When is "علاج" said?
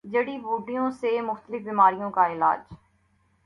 2.31-2.73